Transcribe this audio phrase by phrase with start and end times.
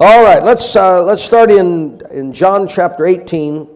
[0.00, 3.68] All right, let's, uh, let's start in, in John chapter 18.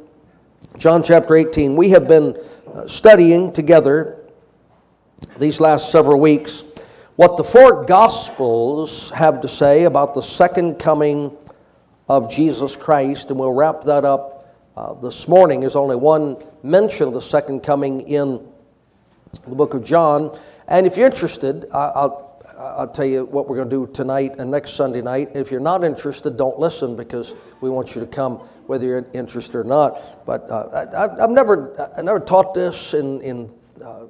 [0.79, 1.75] John chapter 18.
[1.75, 2.39] We have been
[2.73, 4.21] uh, studying together
[5.40, 6.62] these last several weeks
[7.16, 11.37] what the four Gospels have to say about the second coming
[12.09, 15.59] of Jesus Christ, and we'll wrap that up uh, this morning.
[15.59, 18.46] There's only one mention of the second coming in
[19.48, 20.39] the book of John.
[20.68, 22.32] And if you're interested, I'll,
[22.63, 25.31] I'll tell you what we're going to do tonight and next Sunday night.
[25.35, 29.57] If you're not interested, don't listen because we want you to come whether you're interested
[29.57, 30.25] or not.
[30.25, 33.53] But uh, I, have never, I never taught this in, in
[33.84, 34.05] uh,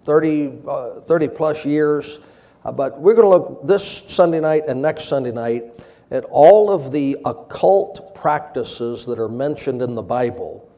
[0.00, 2.20] 30, uh, 30 plus years.
[2.64, 5.64] Uh, but we're going to look this Sunday night and next Sunday night
[6.10, 10.68] at all of the occult practices that are mentioned in the Bible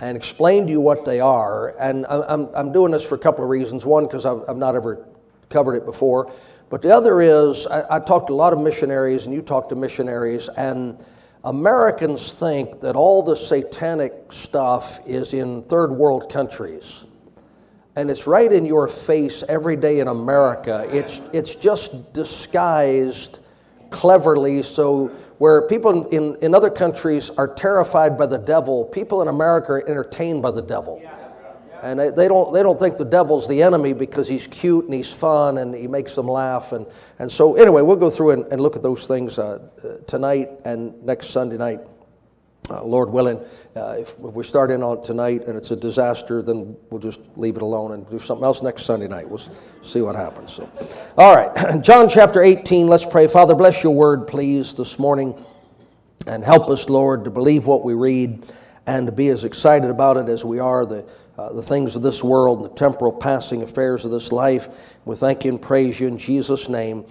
[0.00, 1.76] and explain to you what they are.
[1.80, 3.84] And I'm, I'm doing this for a couple of reasons.
[3.84, 5.06] One, because I've, I've not ever
[5.54, 6.30] covered it before.
[6.68, 9.68] But the other is, I, I talked to a lot of missionaries, and you talked
[9.68, 11.02] to missionaries, and
[11.44, 17.04] Americans think that all the satanic stuff is in third world countries.
[17.96, 20.88] And it's right in your face every day in America.
[20.90, 23.38] It's, it's just disguised
[23.90, 29.28] cleverly so where people in, in other countries are terrified by the devil, people in
[29.28, 31.00] America are entertained by the devil.
[31.84, 35.12] And they, don't, they don't think the devil's the enemy because he's cute and he's
[35.12, 36.72] fun and he makes them laugh.
[36.72, 36.86] And,
[37.18, 39.58] and so, anyway, we'll go through and, and look at those things uh,
[40.06, 41.80] tonight and next Sunday night.
[42.70, 43.38] Uh, Lord willing,
[43.76, 47.20] uh, if, if, we start in on tonight and it's a disaster, then we'll just
[47.36, 49.28] leave it alone and do something else next Sunday night.
[49.28, 49.42] We'll
[49.82, 50.54] see what happens.
[50.54, 50.70] So,
[51.18, 52.86] all right, John chapter 18.
[52.86, 53.26] Let's pray.
[53.26, 55.34] Father, bless your word, please, this morning,
[56.26, 58.46] and help us, Lord, to believe what we read
[58.86, 62.02] and to be as excited about it as we are the uh, the things of
[62.02, 64.68] this world and the temporal passing affairs of this life.
[65.04, 67.06] We thank you and praise you in Jesus' name.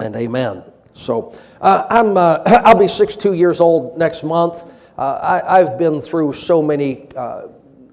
[0.00, 0.62] And amen.
[0.92, 4.64] So uh, I'm, uh, I'll be 62 years old next month.
[4.96, 7.48] Uh, I, have been through so many uh,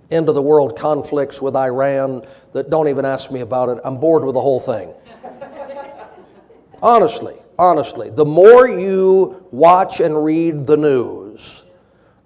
[0.09, 3.79] end of the world conflicts with Iran that don't even ask me about it.
[3.83, 4.91] I'm bored with the whole thing.
[6.81, 11.64] honestly, honestly, the more you watch and read the news,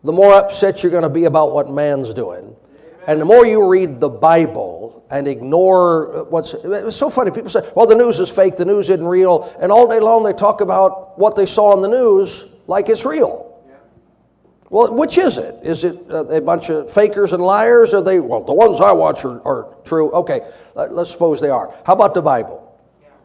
[0.03, 2.55] the more upset you're going to be about what man's doing.
[3.07, 7.31] And the more you read the Bible and ignore uh, what's it's so funny.
[7.31, 10.23] People say, well, the news is fake, the news isn't real, and all day long
[10.23, 13.47] they talk about what they saw in the news like it's real.
[14.69, 15.55] Well, which is it?
[15.63, 17.95] Is it uh, a bunch of fakers and liars?
[17.95, 20.11] Are they, well, the ones I watch are, are true.
[20.11, 20.41] Okay,
[20.75, 21.73] let's suppose they are.
[21.85, 22.65] How about the Bible?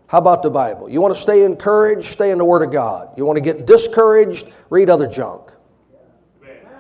[0.07, 0.89] How about the Bible?
[0.89, 2.07] You want to stay encouraged?
[2.07, 3.11] Stay in the Word of God.
[3.19, 4.51] You want to get discouraged?
[4.71, 5.44] Read other junk.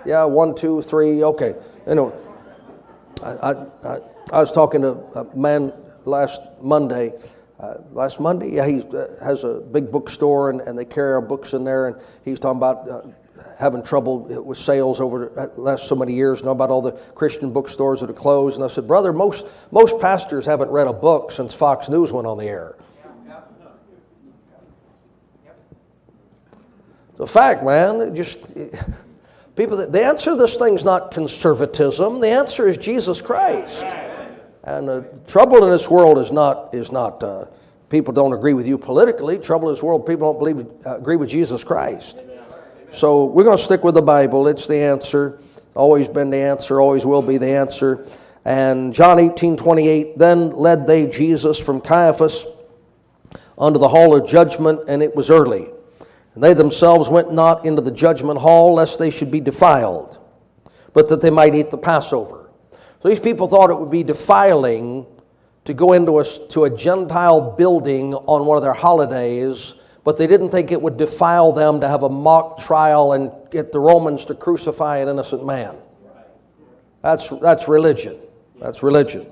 [0.06, 1.24] Yeah, one, two, three.
[1.24, 1.54] Okay.
[1.86, 2.12] You know,
[3.22, 3.52] I,
[3.88, 3.98] I,
[4.32, 5.72] I was talking to a man
[6.04, 7.12] last Monday.
[7.58, 11.22] Uh, last Monday, yeah, he uh, has a big bookstore and, and they carry our
[11.22, 11.86] books in there.
[11.86, 13.02] And he's talking about uh,
[13.58, 16.42] having trouble with sales over the last so many years.
[16.42, 18.56] Know about all the Christian bookstores that are closed.
[18.56, 22.26] And I said, brother, most most pastors haven't read a book since Fox News went
[22.26, 22.76] on the air.
[27.12, 28.00] It's a fact, man.
[28.00, 28.56] It just.
[29.56, 32.20] People, the answer to this thing is not conservatism.
[32.20, 33.84] The answer is Jesus Christ.
[34.64, 37.44] And the trouble in this world is not, is not uh,
[37.88, 39.38] people don't agree with you politically.
[39.38, 42.18] Trouble in this world, people don't believe, uh, agree with Jesus Christ.
[42.90, 44.48] So we're going to stick with the Bible.
[44.48, 45.38] It's the answer.
[45.74, 48.06] Always been the answer, always will be the answer.
[48.44, 52.46] And John 18, 28, then led they Jesus from Caiaphas
[53.58, 55.68] unto the hall of judgment, and it was early.
[56.34, 60.18] And they themselves went not into the judgment hall, lest they should be defiled,
[60.92, 62.50] but that they might eat the Passover.
[63.02, 65.06] So these people thought it would be defiling
[65.64, 70.26] to go into a, to a Gentile building on one of their holidays, but they
[70.26, 74.24] didn't think it would defile them to have a mock trial and get the Romans
[74.26, 75.76] to crucify an innocent man.
[77.02, 78.18] That's, that's religion.
[78.60, 79.26] That's religion.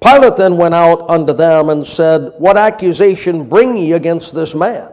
[0.00, 4.92] Pilate then went out unto them and said, What accusation bring ye against this man?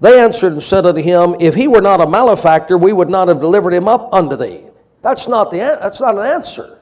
[0.00, 3.28] They answered and said unto him, If he were not a malefactor, we would not
[3.28, 4.64] have delivered him up unto thee.
[5.02, 6.78] That's not, the, that's not an answer.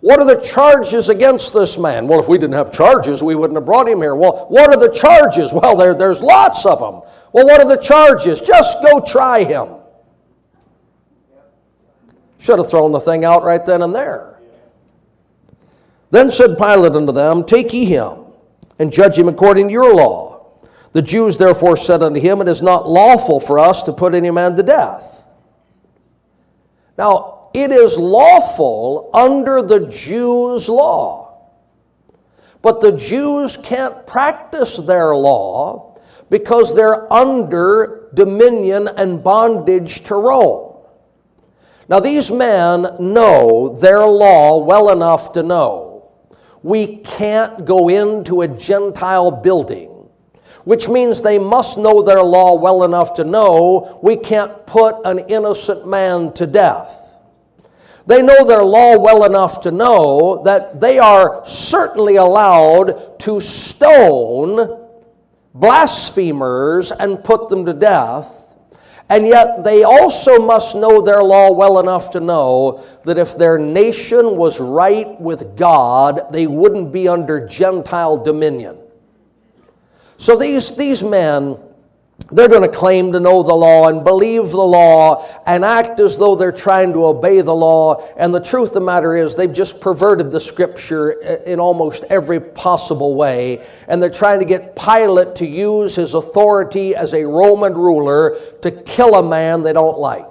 [0.00, 2.06] What are the charges against this man?
[2.06, 4.14] Well, if we didn't have charges, we wouldn't have brought him here.
[4.14, 5.52] Well, what are the charges?
[5.58, 7.02] Well, there, there's lots of them.
[7.32, 8.40] Well, what are the charges?
[8.40, 9.68] Just go try him.
[12.38, 14.38] Should have thrown the thing out right then and there.
[16.10, 18.26] Then said Pilate unto them, Take ye him,
[18.78, 20.27] and judge him according to your law.
[20.92, 24.30] The Jews therefore said unto him, It is not lawful for us to put any
[24.30, 25.26] man to death.
[26.96, 31.28] Now, it is lawful under the Jews' law.
[32.62, 35.98] But the Jews can't practice their law
[36.30, 40.76] because they're under dominion and bondage to Rome.
[41.88, 45.88] Now, these men know their law well enough to know
[46.62, 49.97] we can't go into a Gentile building,
[50.68, 55.18] which means they must know their law well enough to know we can't put an
[55.20, 57.16] innocent man to death.
[58.06, 64.84] They know their law well enough to know that they are certainly allowed to stone
[65.54, 68.44] blasphemers and put them to death
[69.10, 73.56] and yet, they also must know their law well enough to know that if their
[73.56, 78.76] nation was right with God, they wouldn't be under Gentile dominion.
[80.18, 81.58] So, these, these men
[82.30, 86.18] they're going to claim to know the law and believe the law and act as
[86.18, 88.06] though they're trying to obey the law.
[88.18, 91.12] And the truth of the matter is, they've just perverted the scripture
[91.46, 93.66] in almost every possible way.
[93.86, 98.70] And they're trying to get Pilate to use his authority as a Roman ruler to
[98.72, 100.26] kill a man they don't like.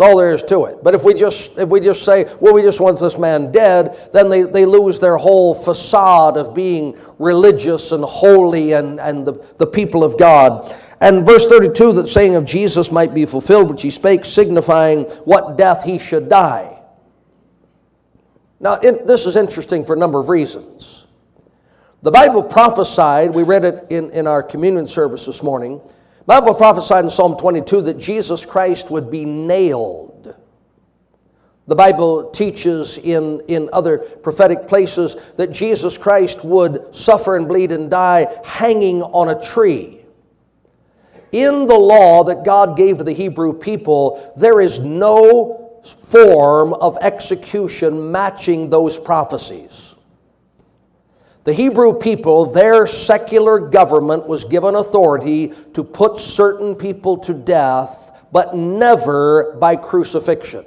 [0.00, 0.82] That's all there is to it.
[0.82, 4.08] But if we just if we just say, well, we just want this man dead,
[4.14, 9.44] then they, they lose their whole facade of being religious and holy and, and the,
[9.58, 10.74] the people of God.
[11.02, 15.58] And verse 32, that saying of Jesus might be fulfilled, which he spake, signifying what
[15.58, 16.80] death he should die.
[18.58, 21.08] Now, it, this is interesting for a number of reasons.
[22.00, 25.78] The Bible prophesied, we read it in, in our communion service this morning,
[26.26, 30.34] Bible prophesied in Psalm 22 that Jesus Christ would be nailed.
[31.66, 37.70] The Bible teaches in, in other prophetic places that Jesus Christ would suffer and bleed
[37.70, 40.00] and die hanging on a tree.
[41.32, 46.98] In the law that God gave to the Hebrew people, there is no form of
[47.00, 49.89] execution matching those prophecies.
[51.50, 58.24] The Hebrew people, their secular government was given authority to put certain people to death,
[58.30, 60.64] but never by crucifixion.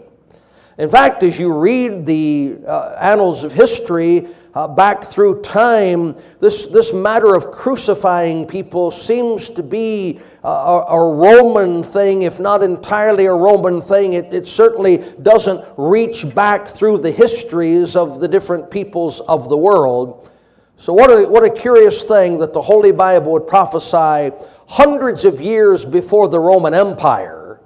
[0.77, 6.65] In fact, as you read the uh, annals of history uh, back through time, this,
[6.65, 13.27] this matter of crucifying people seems to be a, a Roman thing, if not entirely
[13.27, 14.15] a Roman thing.
[14.15, 19.55] It, it certainly doesn't reach back through the histories of the different peoples of the
[19.55, 20.29] world.
[20.77, 24.35] So, what a, what a curious thing that the Holy Bible would prophesy
[24.67, 27.59] hundreds of years before the Roman Empire,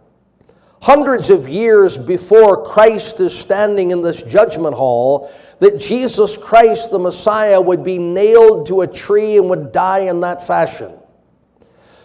[0.82, 7.00] hundreds of years before Christ is standing in this judgment hall, that Jesus Christ, the
[7.00, 10.94] Messiah, would be nailed to a tree and would die in that fashion.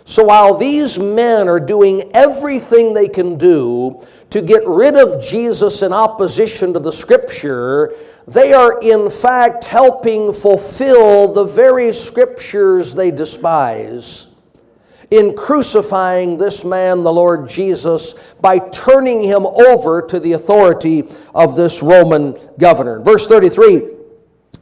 [0.05, 5.83] So while these men are doing everything they can do to get rid of Jesus
[5.83, 7.95] in opposition to the Scripture,
[8.27, 14.29] they are in fact helping fulfill the very scriptures they despise
[15.13, 21.05] in crucifying this man, the Lord Jesus, by turning him over to the authority
[21.35, 22.99] of this Roman governor.
[23.01, 23.89] Verse 33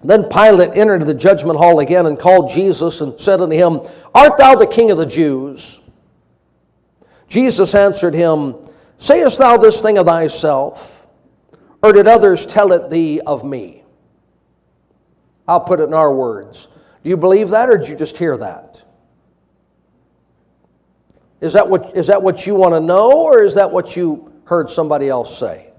[0.02, 3.80] Then Pilate entered the judgment hall again and called Jesus and said unto him,
[4.12, 5.80] Art thou the king of the Jews?
[7.28, 8.56] Jesus answered him,
[8.98, 10.99] Sayest thou this thing of thyself?
[11.82, 13.82] Or did others tell it thee of me?
[15.48, 16.68] I'll put it in our words.
[17.02, 18.84] Do you believe that or did you just hear that?
[21.40, 24.32] Is that what, is that what you want to know or is that what you
[24.44, 25.72] heard somebody else say?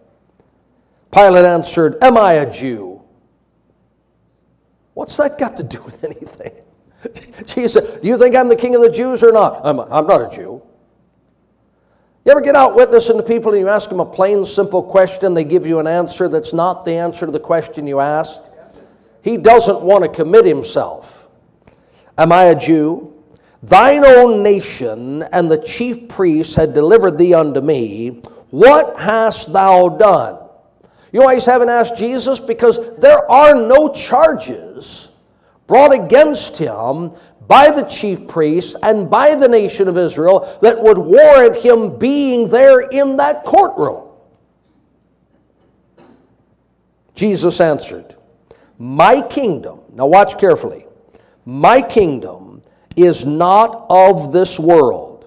[1.12, 3.02] Pilate answered, Am I a Jew?
[4.94, 6.54] What's that got to do with anything?
[7.46, 9.62] Jesus, do you think I'm the king of the Jews or not?
[9.64, 10.61] I'm, I'm not a Jew.
[12.24, 15.34] You ever get out witnessing to people and you ask them a plain, simple question,
[15.34, 18.44] they give you an answer that's not the answer to the question you asked?
[19.24, 21.28] He doesn't want to commit himself.
[22.20, 23.12] Am I a Jew?
[23.64, 28.22] Thine own nation and the chief priests had delivered thee unto me.
[28.52, 30.38] What hast thou done?
[31.12, 35.10] You always haven't asked Jesus because there are no charges
[35.66, 37.14] brought against him
[37.52, 42.48] by the chief priests and by the nation of Israel that would warrant him being
[42.48, 44.08] there in that courtroom.
[47.14, 48.16] Jesus answered,
[48.80, 50.86] My kingdom, now watch carefully,
[51.44, 52.64] my kingdom
[52.96, 55.26] is not of this world.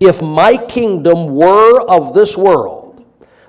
[0.00, 3.06] If my kingdom were of this world,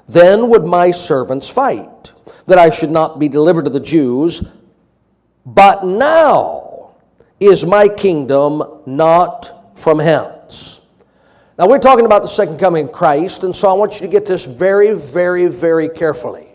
[0.07, 2.13] then would my servants fight,
[2.45, 4.41] that I should not be delivered to the Jews.
[5.45, 6.60] But now,
[7.41, 10.79] is my kingdom not from hence.
[11.57, 14.07] Now, we're talking about the second coming of Christ, and so I want you to
[14.07, 16.47] get this very, very, very carefully.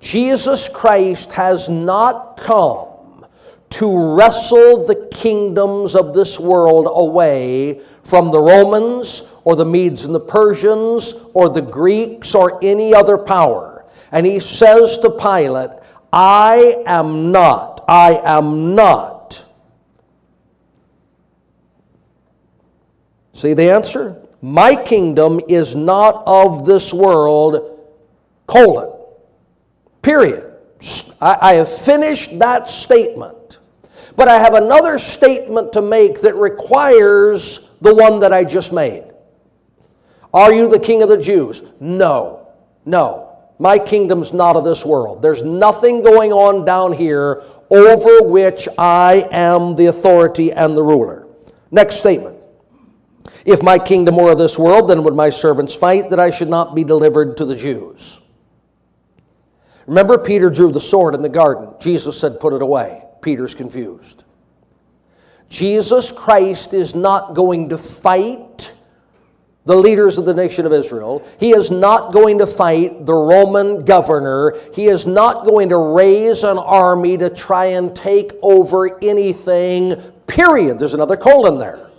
[0.00, 3.26] Jesus Christ has not come
[3.70, 10.14] to wrestle the kingdoms of this world away from the Romans or the Medes and
[10.14, 13.86] the Persians or the Greeks or any other power.
[14.12, 15.70] And he says to Pilate,
[16.12, 19.19] I am not, I am not.
[23.40, 24.20] See the answer?
[24.42, 27.88] My kingdom is not of this world,
[28.46, 28.92] colon.
[30.02, 30.52] Period.
[31.22, 33.60] I, have finished that statement.
[34.14, 39.10] But I have another statement to make that requires the one that I just made.
[40.34, 41.62] Are you the king of the Jews?
[41.80, 42.46] No.
[42.84, 43.38] No.
[43.58, 45.22] My kingdom's not of this world.
[45.22, 51.26] There's nothing going on down here over which I am the authority and the ruler.
[51.70, 52.36] Next statement.
[53.44, 56.48] If my kingdom were of this world, then would my servants fight that I should
[56.48, 58.20] not be delivered to the Jews.
[59.86, 61.74] Remember, Peter drew the sword in the garden.
[61.80, 63.04] Jesus said, Put it away.
[63.22, 64.24] Peter's confused.
[65.48, 68.72] Jesus Christ is not going to fight
[69.64, 71.26] the leaders of the nation of Israel.
[71.38, 74.56] He is not going to fight the Roman governor.
[74.74, 79.96] He is not going to raise an army to try and take over anything,
[80.26, 80.78] period.
[80.78, 81.89] There's another colon there.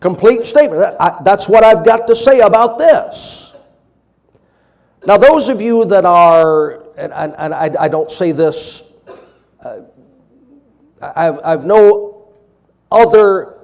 [0.00, 0.96] Complete statement.
[1.24, 3.56] That's what I've got to say about this.
[5.06, 8.82] Now, those of you that are, and, and I, I, don't say this,
[9.64, 9.80] uh,
[11.00, 12.32] I've, I've no
[12.90, 13.58] other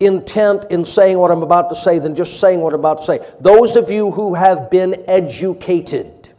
[0.00, 3.04] intent in saying what I'm about to say than just saying what I'm about to
[3.04, 3.20] say.
[3.40, 6.30] Those of you who have been educated,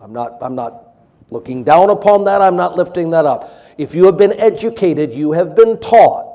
[0.00, 0.96] I'm not, I'm not
[1.30, 3.54] looking down upon that, I'm not lifting that up.
[3.78, 6.27] If you have been educated, you have been taught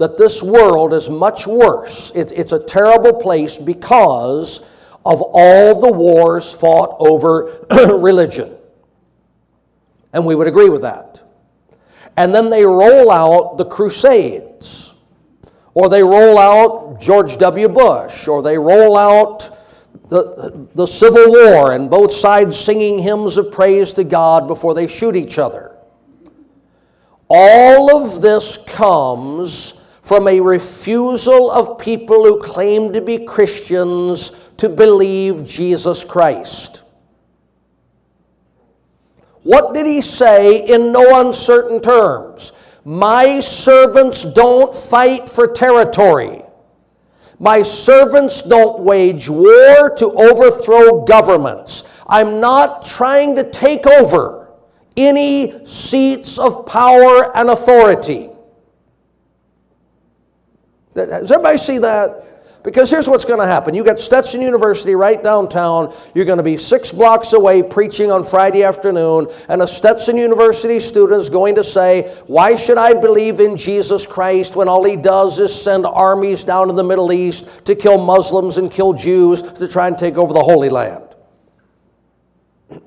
[0.00, 2.10] that this world is much worse.
[2.14, 4.60] It, it's a terrible place because
[5.04, 7.66] of all the wars fought over
[7.98, 8.56] religion.
[10.14, 11.22] And we would agree with that.
[12.16, 14.94] And then they roll out the Crusades
[15.74, 17.68] or they roll out George W.
[17.68, 19.56] Bush, or they roll out
[20.08, 24.86] the, the Civil War and both sides singing hymns of praise to God before they
[24.86, 25.76] shoot each other.
[27.28, 34.68] All of this comes from a refusal of people who claim to be Christians to
[34.68, 36.82] believe Jesus Christ.
[39.42, 42.52] What did he say in no uncertain terms?
[42.84, 46.42] My servants don't fight for territory.
[47.38, 51.84] My servants don't wage war to overthrow governments.
[52.06, 54.52] I'm not trying to take over
[54.96, 58.28] any seats of power and authority.
[61.08, 62.26] Does everybody see that?
[62.62, 63.74] Because here's what's going to happen.
[63.74, 65.94] You got Stetson University right downtown.
[66.14, 70.78] You're going to be six blocks away preaching on Friday afternoon, and a Stetson University
[70.78, 74.96] student is going to say, Why should I believe in Jesus Christ when all he
[74.96, 79.40] does is send armies down to the Middle East to kill Muslims and kill Jews
[79.40, 81.04] to try and take over the Holy Land?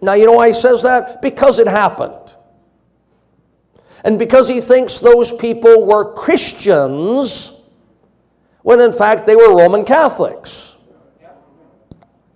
[0.02, 1.22] Now, you know why he says that?
[1.22, 2.14] Because it happened.
[4.04, 7.54] And because he thinks those people were Christians
[8.64, 10.76] when in fact they were Roman Catholics.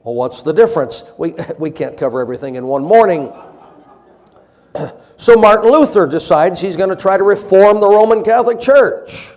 [0.03, 1.03] Well, what's the difference?
[1.17, 3.34] We, we can't cover everything in one morning.
[5.19, 9.34] So Martin Luther decides he's going to try to reform the Roman Catholic Church.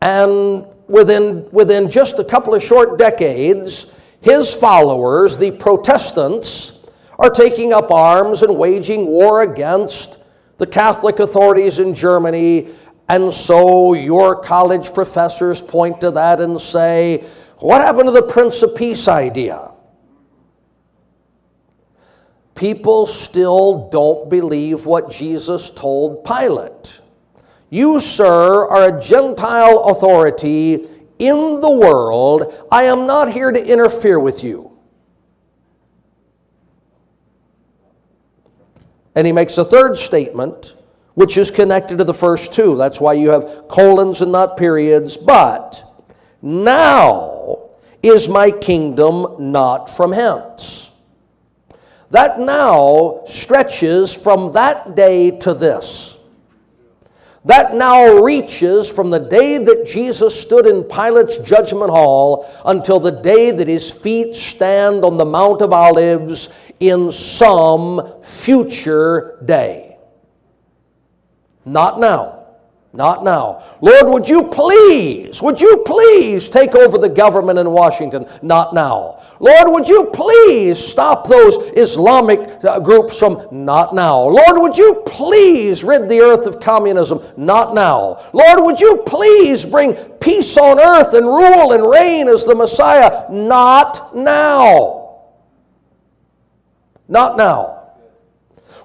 [0.00, 3.86] And within, within just a couple of short decades,
[4.20, 6.78] his followers, the Protestants,
[7.18, 10.18] are taking up arms and waging war against
[10.58, 12.68] the Catholic authorities in Germany
[13.12, 17.22] and so your college professors point to that and say,
[17.58, 19.70] What happened to the Prince of Peace idea?
[22.54, 27.02] People still don't believe what Jesus told Pilate.
[27.68, 30.88] You, sir, are a Gentile authority
[31.18, 32.66] in the world.
[32.72, 34.72] I am not here to interfere with you.
[39.14, 40.76] And he makes a third statement
[41.14, 42.76] which is connected to the first two.
[42.76, 45.16] That's why you have colons and not periods.
[45.16, 45.84] But
[46.40, 47.70] now
[48.02, 50.90] is my kingdom not from hence.
[52.10, 56.18] That now stretches from that day to this.
[57.44, 63.10] That now reaches from the day that Jesus stood in Pilate's judgment hall until the
[63.10, 69.91] day that his feet stand on the Mount of Olives in some future day.
[71.64, 72.42] Not now.
[72.94, 73.64] Not now.
[73.80, 78.26] Lord, would you please, would you please take over the government in Washington?
[78.42, 79.22] Not now.
[79.40, 83.48] Lord, would you please stop those Islamic uh, groups from?
[83.50, 84.20] Not now.
[84.20, 87.20] Lord, would you please rid the earth of communism?
[87.38, 88.20] Not now.
[88.34, 93.24] Lord, would you please bring peace on earth and rule and reign as the Messiah?
[93.30, 95.22] Not now.
[97.08, 97.81] Not now.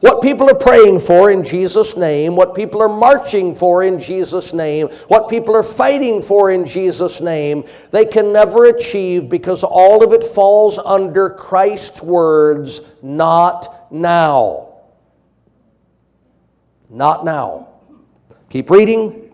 [0.08, 4.54] What people are praying for in Jesus' name, what people are marching for in Jesus'
[4.54, 10.06] name, what people are fighting for in Jesus' name, they can never achieve because all
[10.06, 14.76] of it falls under Christ's words, not now.
[16.90, 17.68] Not now.
[18.50, 19.34] Keep reading.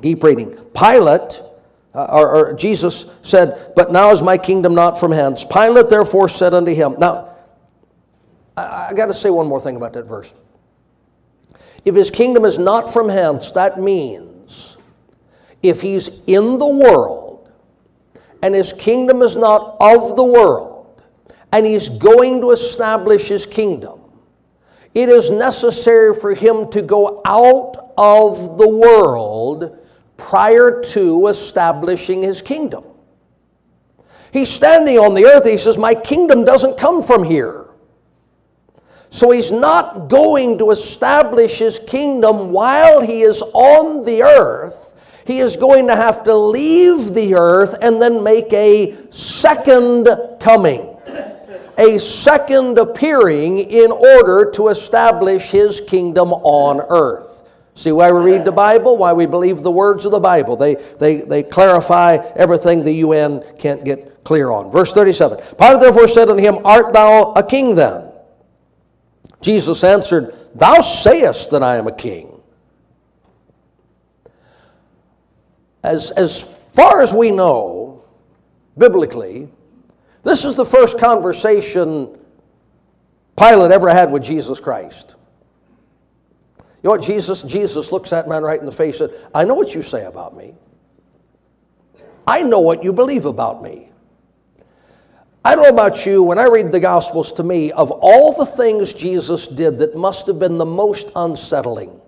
[0.00, 0.54] Keep reading.
[0.76, 1.42] Pilate,
[1.92, 5.44] uh, or, or Jesus said, But now is my kingdom not from hence.
[5.44, 7.33] Pilate therefore said unto him, Now,
[8.56, 10.34] I, I got to say one more thing about that verse.
[11.84, 14.78] If his kingdom is not from hence, that means
[15.62, 17.50] if he's in the world
[18.42, 21.02] and his kingdom is not of the world
[21.52, 24.00] and he's going to establish his kingdom,
[24.94, 32.40] it is necessary for him to go out of the world prior to establishing his
[32.40, 32.84] kingdom.
[34.32, 35.46] He's standing on the earth.
[35.46, 37.63] He says, My kingdom doesn't come from here.
[39.14, 44.96] So he's not going to establish his kingdom while he is on the earth.
[45.24, 50.08] He is going to have to leave the earth and then make a second
[50.40, 50.96] coming,
[51.78, 57.44] a second appearing in order to establish his kingdom on earth.
[57.74, 58.96] See why we read the Bible?
[58.96, 60.56] Why we believe the words of the Bible.
[60.56, 64.72] They, they, they clarify everything the UN can't get clear on.
[64.72, 68.03] Verse 37 Pilate therefore said unto him, Art thou a king then?
[69.44, 72.40] Jesus answered, Thou sayest that I am a king.
[75.82, 78.02] As, as far as we know,
[78.78, 79.50] biblically,
[80.22, 82.18] this is the first conversation
[83.36, 85.14] Pilate ever had with Jesus Christ.
[86.58, 87.42] You know what Jesus?
[87.42, 90.06] Jesus looks that man right in the face and said, I know what you say
[90.06, 90.54] about me.
[92.26, 93.90] I know what you believe about me.
[95.46, 98.46] I don't know about you, when I read the Gospels to me, of all the
[98.46, 102.00] things Jesus did that must have been the most unsettling,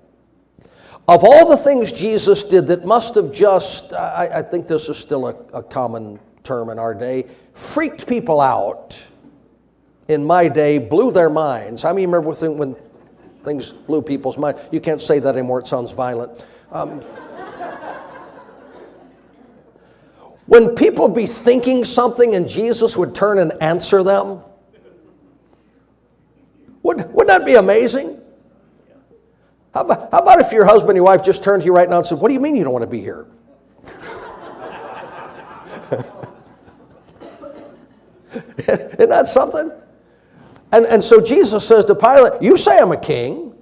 [1.07, 4.97] of all the things Jesus did that must have just, I, I think this is
[4.97, 9.07] still a, a common term in our day, freaked people out
[10.09, 11.85] in my day, blew their minds.
[11.85, 12.75] I mean, remember when,
[13.45, 14.63] things blew people's minds?
[14.73, 16.45] You can't say that anymore, it sounds violent.
[16.73, 17.03] Um,
[20.47, 24.41] When people be thinking something and Jesus would turn and answer them,
[26.83, 28.21] would, wouldn't that be amazing?
[29.75, 31.91] How about, how about if your husband and your wife just turned to you right
[31.91, 33.27] now and said, What do you mean you don't want to be here?
[38.69, 39.71] Isn't that something?
[40.73, 43.53] And, and so Jesus says to Pilate, You say I'm a king.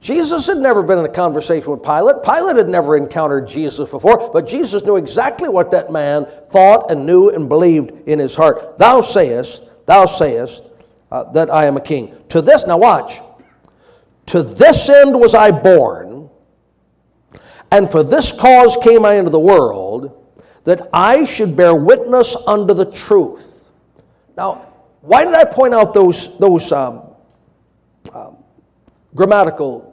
[0.00, 2.22] Jesus had never been in a conversation with Pilate.
[2.22, 7.04] Pilate had never encountered Jesus before, but Jesus knew exactly what that man thought and
[7.04, 8.78] knew and believed in his heart.
[8.78, 10.64] Thou sayest, thou sayest
[11.10, 12.16] uh, that I am a king.
[12.28, 13.20] To this, now watch,
[14.26, 16.30] to this end was I born,
[17.72, 20.14] and for this cause came I into the world,
[20.64, 23.70] that I should bear witness unto the truth.
[24.36, 24.66] Now,
[25.00, 27.02] why did I point out those, those um,
[28.14, 28.36] um,
[29.14, 29.87] grammatical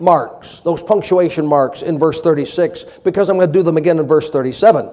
[0.00, 4.06] marks, those punctuation marks in verse 36, because I'm going to do them again in
[4.06, 4.90] verse 37.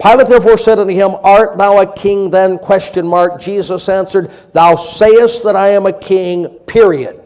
[0.00, 2.58] Pilate therefore said unto him, Art thou a king then?
[2.58, 3.40] Question mark.
[3.40, 7.20] Jesus answered, Thou sayest that I am a king, period.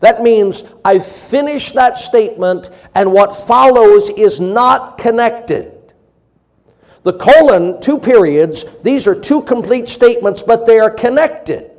[0.00, 5.72] That means I finish that statement, and what follows is not connected.
[7.02, 11.70] The colon, two periods, these are two complete statements, but they are connected.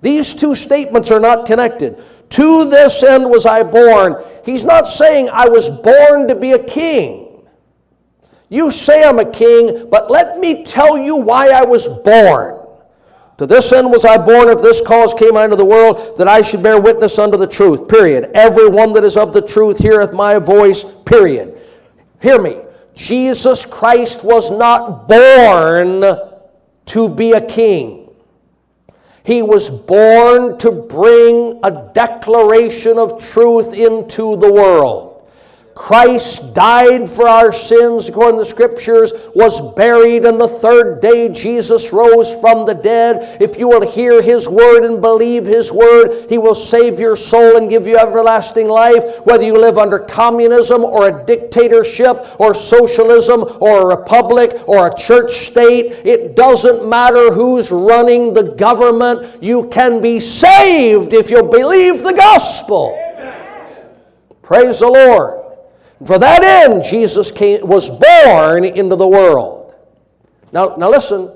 [0.00, 2.02] These two statements are not connected.
[2.30, 4.16] To this end was I born.
[4.44, 7.26] He's not saying I was born to be a king.
[8.48, 12.56] You say I'm a king, but let me tell you why I was born.
[13.38, 16.42] To this end was I born, if this cause came into the world, that I
[16.42, 17.88] should bear witness unto the truth.
[17.88, 18.30] Period.
[18.34, 20.84] Every one that is of the truth heareth my voice.
[21.06, 21.56] Period.
[22.20, 22.60] Hear me.
[22.94, 26.04] Jesus Christ was not born
[26.86, 27.99] to be a king.
[29.30, 35.09] He was born to bring a declaration of truth into the world.
[35.74, 41.28] Christ died for our sins according to the scriptures, was buried, and the third day
[41.28, 43.40] Jesus rose from the dead.
[43.40, 47.56] If you will hear his word and believe his word, he will save your soul
[47.56, 49.24] and give you everlasting life.
[49.24, 54.94] Whether you live under communism or a dictatorship or socialism or a republic or a
[54.94, 59.42] church state, it doesn't matter who's running the government.
[59.42, 62.98] You can be saved if you believe the gospel.
[64.42, 65.39] Praise the Lord.
[66.04, 69.74] For that end, Jesus came, was born into the world.
[70.52, 71.30] Now, now listen.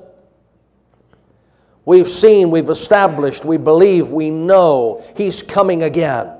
[1.85, 6.35] We've seen, we've established, we believe, we know He's coming again.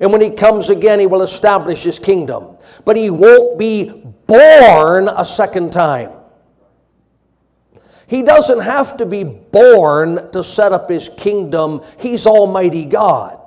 [0.00, 2.56] And when He comes again, He will establish His kingdom.
[2.84, 3.90] But He won't be
[4.26, 6.10] born a second time.
[8.08, 13.40] He doesn't have to be born to set up His kingdom, He's Almighty God.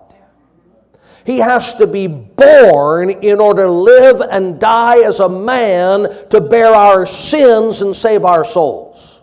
[1.26, 6.42] He has to be born in order to live and die as a man to
[6.42, 9.22] bear our sins and save our souls.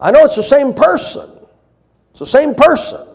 [0.00, 1.30] I know it's the same person.
[2.12, 3.06] It's the same person.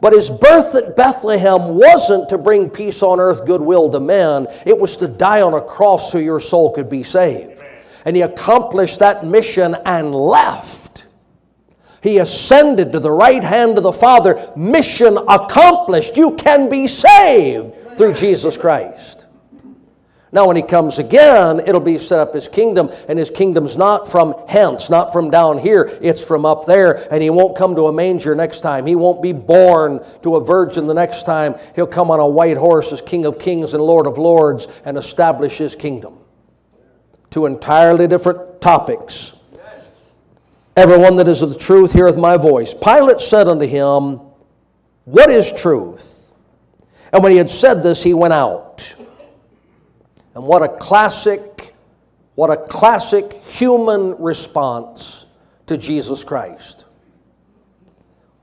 [0.00, 4.48] But his birth at Bethlehem wasn't to bring peace on earth, goodwill to men.
[4.66, 7.62] It was to die on a cross so your soul could be saved.
[8.04, 10.95] And he accomplished that mission and left.
[12.06, 14.52] He ascended to the right hand of the Father.
[14.54, 16.16] Mission accomplished.
[16.16, 19.26] You can be saved through Jesus Christ.
[20.30, 24.06] Now, when he comes again, it'll be set up his kingdom, and his kingdom's not
[24.06, 27.12] from hence, not from down here, it's from up there.
[27.12, 28.86] And he won't come to a manger next time.
[28.86, 31.56] He won't be born to a virgin the next time.
[31.74, 34.96] He'll come on a white horse as King of Kings and Lord of Lords and
[34.96, 36.18] establish his kingdom.
[37.30, 39.34] Two entirely different topics.
[40.76, 42.74] Everyone that is of the truth heareth my voice.
[42.74, 44.20] Pilate said unto him,
[45.04, 46.32] What is truth?
[47.12, 48.94] And when he had said this, he went out.
[50.34, 51.74] And what a classic,
[52.34, 55.26] what a classic human response
[55.66, 56.84] to Jesus Christ.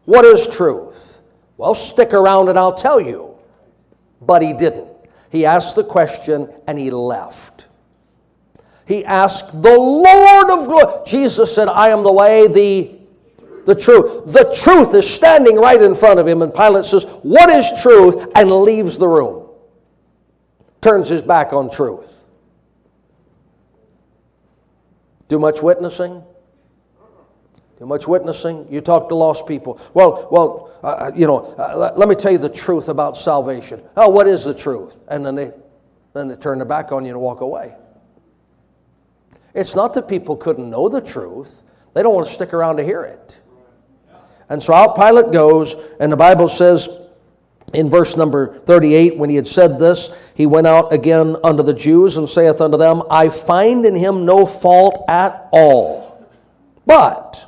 [0.05, 1.21] What is truth?
[1.57, 3.35] Well, stick around and I'll tell you.
[4.21, 4.89] But he didn't.
[5.29, 7.52] He asked the question and he left.
[8.85, 11.05] He asked the Lord of glory.
[11.05, 12.99] Jesus said, I am the way, the,
[13.65, 14.25] the truth.
[14.31, 18.31] The truth is standing right in front of him, and Pilate says, What is truth?
[18.35, 19.47] and leaves the room.
[20.81, 22.25] Turns his back on truth.
[25.29, 26.21] Do much witnessing?
[27.79, 28.67] Do much witnessing?
[28.69, 29.79] You talk to lost people.
[29.93, 33.81] Well, well, uh, uh you know, uh, let me tell you the truth about salvation.
[33.95, 35.01] Oh, what is the truth?
[35.07, 35.51] And then they,
[36.13, 37.73] then they turn their back on you and walk away.
[39.53, 41.61] It's not that people couldn't know the truth,
[41.93, 43.39] they don't want to stick around to hear it.
[44.49, 46.89] And so out Pilate goes, and the Bible says
[47.73, 51.73] in verse number 38, when he had said this, he went out again unto the
[51.73, 56.27] Jews and saith unto them, I find in him no fault at all.
[56.85, 57.45] But,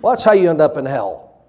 [0.00, 1.42] well, that's how you end up in hell.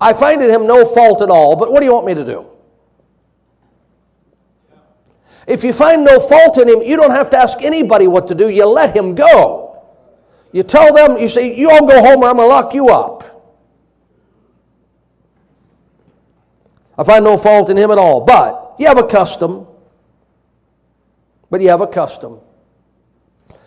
[0.00, 2.24] I find in him no fault at all, but what do you want me to
[2.24, 2.46] do?
[5.48, 8.34] If you find no fault in him, you don't have to ask anybody what to
[8.34, 8.50] do.
[8.50, 9.82] You let him go.
[10.52, 12.90] You tell them, you say, you all go home or I'm going to lock you
[12.90, 13.24] up.
[16.98, 18.20] I find no fault in him at all.
[18.20, 19.66] But you have a custom.
[21.48, 22.40] But you have a custom.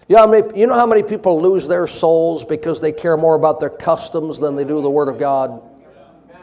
[0.08, 3.18] You know, how many, you know how many people lose their souls because they care
[3.18, 5.64] more about their customs than they do the Word of God?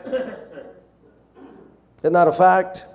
[0.04, 0.34] Isn't
[2.02, 2.86] that a fact?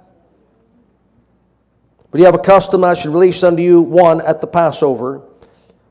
[2.13, 5.23] But you have a custom I should release unto you one at the Passover.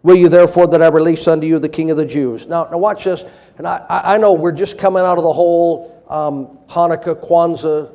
[0.05, 2.47] Will you therefore that I release unto you the King of the Jews?
[2.47, 3.25] Now, now watch this.
[3.59, 7.93] And I, I know we're just coming out of the whole um, Hanukkah, Kwanzaa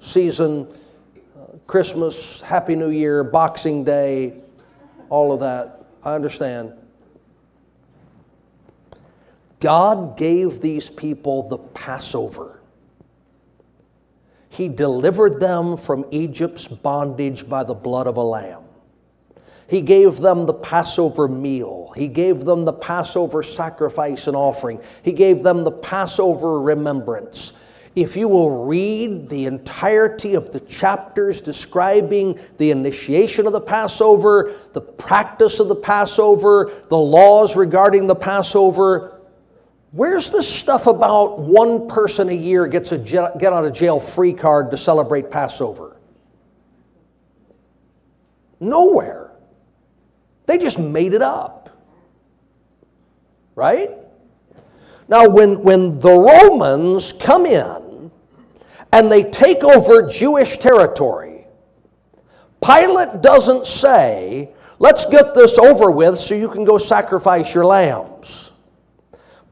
[0.00, 0.66] season,
[1.38, 4.32] uh, Christmas, Happy New Year, Boxing Day,
[5.10, 5.84] all of that.
[6.02, 6.72] I understand.
[9.60, 12.61] God gave these people the Passover.
[14.52, 18.64] He delivered them from Egypt's bondage by the blood of a lamb.
[19.66, 21.94] He gave them the Passover meal.
[21.96, 24.82] He gave them the Passover sacrifice and offering.
[25.02, 27.54] He gave them the Passover remembrance.
[27.94, 34.54] If you will read the entirety of the chapters describing the initiation of the Passover,
[34.74, 39.11] the practice of the Passover, the laws regarding the Passover,
[39.92, 44.32] Where's the stuff about one person a year gets a get out of jail free
[44.32, 45.96] card to celebrate Passover?
[48.58, 49.30] Nowhere.
[50.46, 51.68] They just made it up.
[53.54, 53.90] Right?
[55.08, 58.10] Now, when, when the Romans come in
[58.92, 61.44] and they take over Jewish territory,
[62.64, 68.51] Pilate doesn't say, let's get this over with so you can go sacrifice your lambs.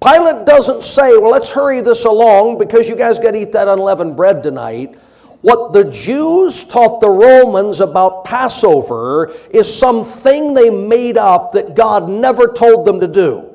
[0.03, 3.69] Pilate doesn't say, well, let's hurry this along because you guys got to eat that
[3.69, 4.97] unleavened bread tonight.
[5.43, 12.09] What the Jews taught the Romans about Passover is something they made up that God
[12.09, 13.47] never told them to do.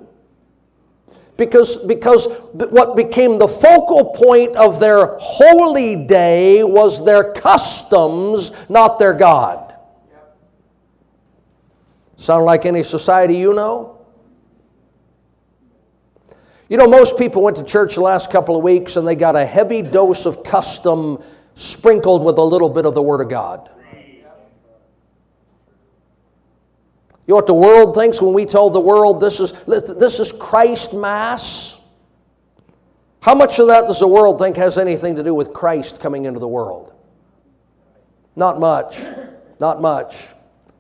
[1.37, 8.99] Because, because what became the focal point of their holy day was their customs, not
[8.99, 9.73] their God.
[12.17, 13.94] Sound like any society you know?
[16.67, 19.35] You know, most people went to church the last couple of weeks and they got
[19.35, 21.21] a heavy dose of custom
[21.53, 23.69] sprinkled with a little bit of the Word of God.
[27.27, 30.31] You know what the world thinks when we tell the world this is, this is
[30.31, 31.79] Christ Mass?
[33.21, 36.25] How much of that does the world think has anything to do with Christ coming
[36.25, 36.93] into the world?
[38.35, 39.01] Not much.
[39.59, 40.33] Not much.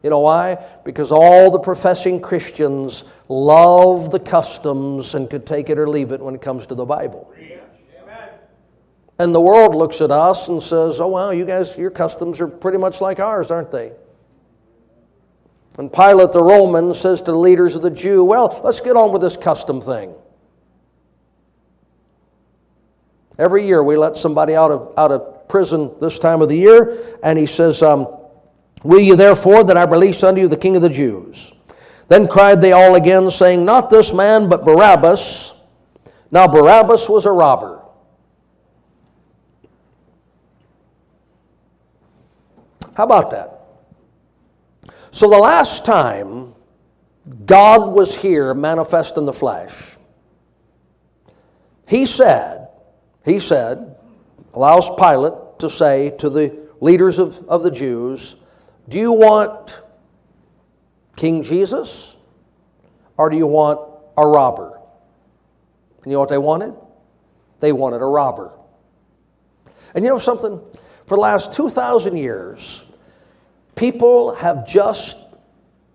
[0.03, 0.63] You know why?
[0.83, 6.21] Because all the professing Christians love the customs and could take it or leave it
[6.21, 7.33] when it comes to the Bible.
[9.17, 12.47] And the world looks at us and says, oh, wow, you guys, your customs are
[12.47, 13.93] pretty much like ours, aren't they?
[15.77, 19.11] And Pilate the Roman says to the leaders of the Jew, well, let's get on
[19.11, 20.13] with this custom thing.
[23.37, 27.17] Every year we let somebody out of, out of prison this time of the year,
[27.21, 28.07] and he says, um,
[28.83, 31.54] Will you therefore that I release unto you the king of the Jews?
[32.07, 35.53] Then cried they all again, saying, Not this man, but Barabbas.
[36.31, 37.81] Now Barabbas was a robber.
[42.95, 43.51] How about that?
[45.11, 46.53] So, the last time
[47.45, 49.97] God was here manifest in the flesh,
[51.87, 52.69] he said,
[53.23, 53.95] he said,
[54.53, 58.35] allows Pilate to say to the leaders of, of the Jews,
[58.89, 59.81] Do you want
[61.15, 62.17] King Jesus
[63.17, 63.79] or do you want
[64.17, 64.79] a robber?
[66.03, 66.73] And you know what they wanted?
[67.59, 68.51] They wanted a robber.
[69.93, 70.59] And you know something?
[71.07, 72.85] For the last 2,000 years,
[73.75, 75.17] People have just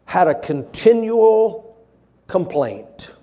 [0.05, 1.79] had a continual
[2.27, 3.15] complaint.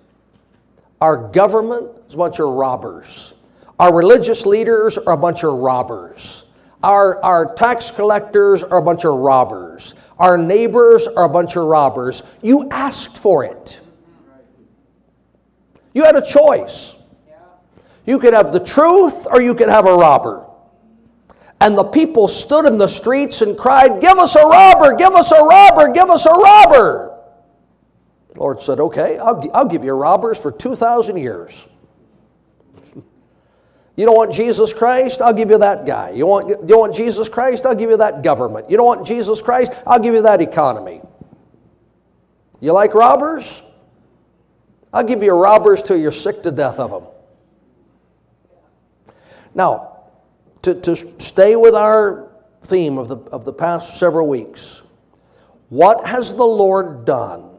[0.99, 3.35] Our government is a bunch of robbers.
[3.79, 6.45] Our religious leaders are a bunch of robbers.
[6.81, 9.93] Our, our tax collectors are a bunch of robbers.
[10.19, 12.23] Our neighbors are a bunch of robbers.
[12.41, 13.81] You asked for it.
[15.93, 16.95] You had a choice.
[18.05, 20.45] You could have the truth or you could have a robber.
[21.59, 25.31] And the people stood in the streets and cried, Give us a robber, give us
[25.31, 27.17] a robber, give us a robber.
[28.33, 31.67] The Lord said, Okay, I'll, I'll give you robbers for 2,000 years.
[33.97, 35.21] You don't want Jesus Christ?
[35.21, 36.11] I'll give you that guy.
[36.11, 37.65] You want, you don't want Jesus Christ?
[37.65, 38.69] I'll give you that government.
[38.69, 39.73] You don't want Jesus Christ?
[39.87, 41.01] I'll give you that economy.
[42.61, 43.63] You like robbers?
[44.93, 47.03] I'll give you robbers till you're sick to death of them.
[49.55, 49.97] Now,
[50.61, 52.31] to, to stay with our
[52.61, 54.83] theme of the, of the past several weeks,
[55.69, 57.49] what has the Lord done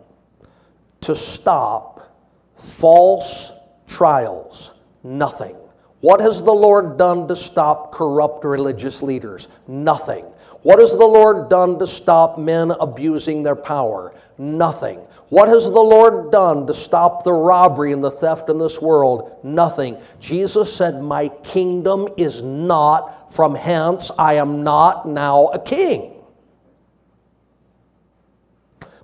[1.01, 2.17] to stop
[2.57, 3.51] false
[3.89, 4.71] trials?
[5.03, 5.57] Nothing.
[6.01, 9.49] What has the Lord done to stop corrupt religious leaders?
[9.67, 10.25] Nothing.
[10.63, 14.15] What has the Lord done to stop men abusing their power?
[14.39, 15.01] Nothing.
[15.29, 19.37] What has the Lord done to stop the robbery and the theft in this world?
[19.43, 19.99] Nothing.
[20.21, 24.11] Jesus said, My kingdom is not from hence.
[24.19, 26.18] I am not now a king.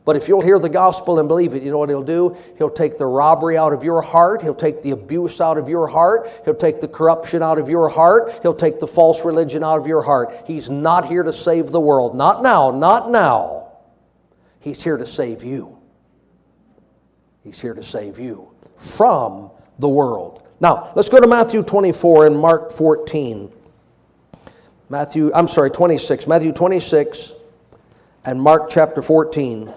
[0.05, 2.37] But if you'll hear the gospel and believe it, you know what he'll do?
[2.59, 4.43] He'll take the robbery out of your heart.
[4.43, 6.29] He'll take the abuse out of your heart.
[6.45, 8.39] He'll take the corruption out of your heart.
[8.43, 10.35] He'll take the false religion out of your heart.
[10.47, 12.15] He's not here to save the world.
[12.15, 13.69] Not now, not now.
[14.61, 15.79] He's here to save you.
[17.43, 20.43] He's here to save you from the world.
[20.61, 23.51] Now, let's go to Matthew 24 and Mark 14.
[24.91, 26.27] Matthew, I'm sorry, 26.
[26.27, 27.33] Matthew 26
[28.27, 29.73] and Mark chapter 14.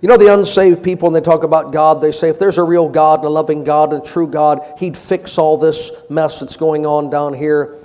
[0.00, 2.62] You know, the unsaved people, and they talk about God, they say if there's a
[2.62, 6.40] real God and a loving God and a true God, He'd fix all this mess
[6.40, 7.76] that's going on down here.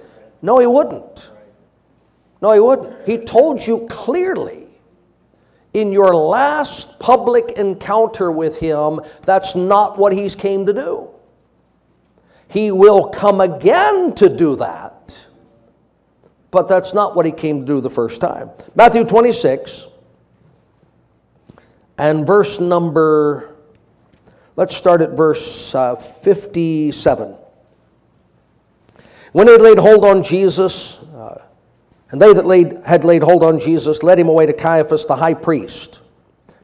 [0.42, 1.32] No, He wouldn't.
[2.44, 3.08] No, he wouldn't.
[3.08, 4.68] He told you clearly
[5.74, 11.10] in your last public encounter with him that's not what he's came to do.
[12.50, 15.26] He will come again to do that.
[16.52, 18.52] But that's not what he came to do the first time.
[18.76, 19.88] Matthew 26
[21.98, 23.56] and verse number,
[24.56, 27.36] let's start at verse uh, 57.
[29.32, 31.44] When they laid hold on Jesus, uh,
[32.12, 35.16] and they that laid, had laid hold on Jesus led him away to Caiaphas the
[35.16, 36.04] high priest.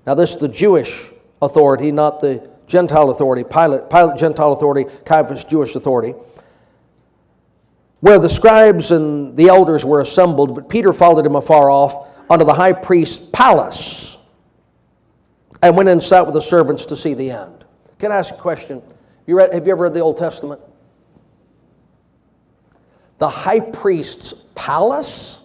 [0.06, 1.12] Now, this is the Jewish
[1.42, 3.44] authority, not the Gentile authority.
[3.44, 6.14] Pilate, Pilate Gentile authority, Caiaphas Jewish authority.
[8.02, 12.46] Where the scribes and the elders were assembled, but Peter followed him afar off unto
[12.46, 14.19] the high priest's palace
[15.62, 17.66] and went and sat with the servants to see the end.
[17.98, 18.82] Can I ask a question?
[19.28, 20.62] You read, have you ever read the Old Testament?
[23.18, 25.42] The high priest's palace?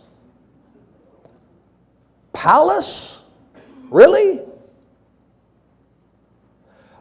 [2.32, 3.24] Palace?
[3.90, 4.40] Really?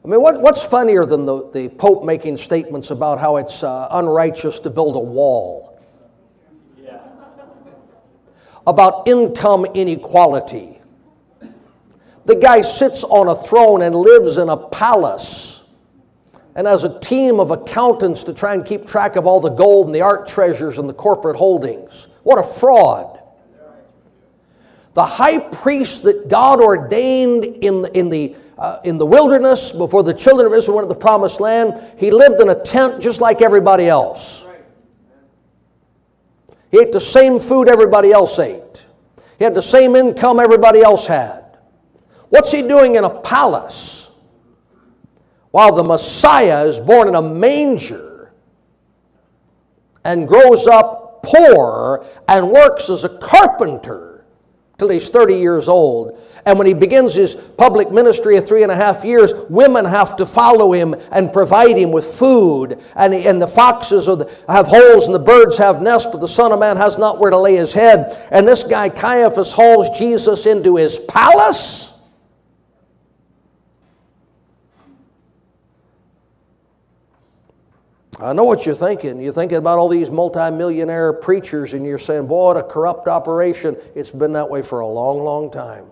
[0.03, 3.87] I mean, what, what's funnier than the, the Pope making statements about how it's uh,
[3.91, 5.79] unrighteous to build a wall?
[6.83, 6.99] Yeah.
[8.67, 10.81] About income inequality.
[12.25, 15.65] The guy sits on a throne and lives in a palace
[16.55, 19.87] and has a team of accountants to try and keep track of all the gold
[19.87, 22.07] and the art treasures and the corporate holdings.
[22.23, 23.19] What a fraud.
[24.93, 30.03] The high priest that God ordained in the, in the uh, in the wilderness before
[30.03, 33.19] the children of Israel went to the promised land, he lived in a tent just
[33.19, 34.45] like everybody else.
[36.71, 38.85] He ate the same food everybody else ate.
[39.37, 41.42] He had the same income everybody else had.
[42.33, 44.09] What's he doing in a palace
[45.51, 48.33] while the Messiah is born in a manger
[50.03, 54.25] and grows up poor and works as a carpenter
[54.79, 56.19] till he's 30 years old?
[56.47, 60.15] And when he begins his public ministry of three and a half years, women have
[60.15, 62.81] to follow him and provide him with food.
[62.95, 66.59] And, and the foxes have holes and the birds have nests, but the Son of
[66.59, 68.27] Man has not where to lay his head.
[68.31, 71.92] And this guy Caiaphas hauls Jesus into his palace.
[78.23, 79.21] I know what you're thinking.
[79.21, 83.75] You're thinking about all these multimillionaire preachers, and you're saying, boy, what a corrupt operation.
[83.95, 85.87] It's been that way for a long, long time.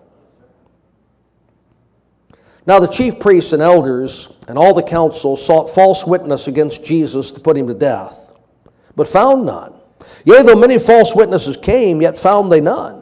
[2.64, 7.32] Now the chief priests and elders and all the council sought false witness against Jesus
[7.32, 8.32] to put him to death,
[8.96, 9.74] but found none.
[10.24, 13.01] Yea, though many false witnesses came, yet found they none.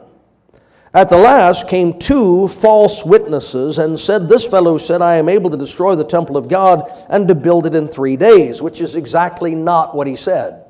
[0.93, 5.49] At the last came two false witnesses and said, This fellow said, I am able
[5.49, 8.97] to destroy the temple of God and to build it in three days, which is
[8.97, 10.65] exactly not what he said.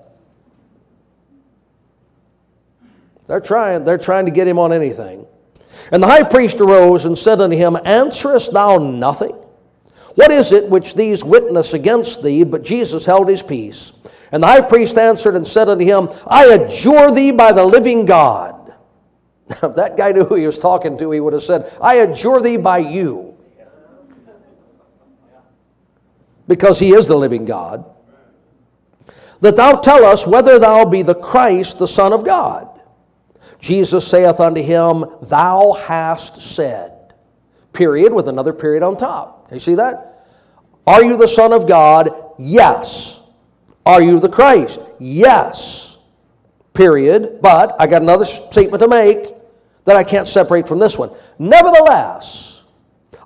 [3.25, 5.25] They're trying, they're trying to get him on anything.
[5.91, 9.35] And the high priest arose and said unto him, Answerest thou nothing?
[10.15, 12.43] What is it which these witness against thee?
[12.43, 13.93] But Jesus held his peace.
[14.31, 18.05] And the high priest answered and said unto him, I adjure thee by the living
[18.05, 18.60] God.
[19.51, 22.41] If that guy knew who he was talking to, he would have said, I adjure
[22.41, 23.37] thee by you.
[26.47, 27.85] Because he is the living God.
[29.41, 32.67] That thou tell us whether thou be the Christ, the Son of God.
[33.59, 37.13] Jesus saith unto him, Thou hast said.
[37.73, 39.49] Period, with another period on top.
[39.51, 40.27] You see that?
[40.85, 42.33] Are you the Son of God?
[42.37, 43.23] Yes.
[43.85, 44.81] Are you the Christ?
[44.99, 45.97] Yes.
[46.73, 47.39] Period.
[47.41, 49.33] But I got another statement to make
[49.85, 51.11] that I can't separate from this one.
[51.39, 52.63] Nevertheless,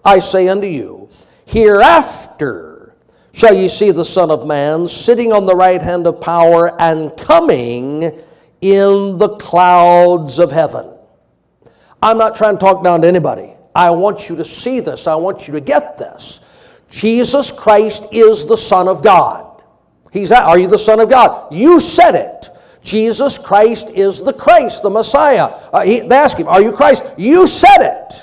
[0.04, 1.10] I say unto you,
[1.46, 2.96] hereafter
[3.34, 7.16] shall ye see the Son of Man sitting on the right hand of power and
[7.18, 8.04] coming
[8.62, 10.90] in the clouds of heaven.
[12.02, 13.54] I'm not trying to talk down to anybody.
[13.74, 15.06] I want you to see this.
[15.08, 16.40] I want you to get this.
[16.90, 19.62] Jesus Christ is the Son of God.
[20.12, 21.54] He's are you the Son of God?
[21.54, 22.50] You said it.
[22.86, 25.46] Jesus Christ is the Christ, the Messiah.
[25.74, 27.04] Uh, he, they ask him, Are you Christ?
[27.18, 28.14] You said it.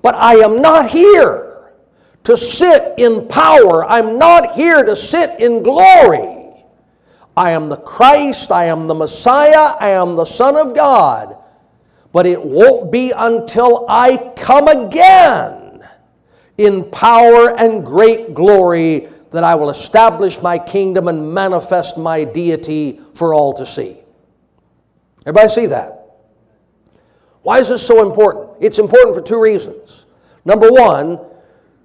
[0.00, 1.72] But I am not here
[2.22, 3.84] to sit in power.
[3.84, 6.64] I'm not here to sit in glory.
[7.36, 11.36] I am the Christ, I am the Messiah, I am the Son of God.
[12.12, 15.84] But it won't be until I come again
[16.58, 23.00] in power and great glory that I will establish my kingdom and manifest my deity
[23.14, 23.98] for all to see.
[25.26, 25.94] Everybody see that?
[27.42, 28.56] Why is this so important?
[28.60, 30.06] It's important for two reasons.
[30.44, 31.20] Number one,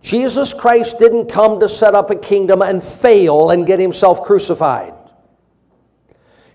[0.01, 4.93] Jesus Christ didn't come to set up a kingdom and fail and get himself crucified.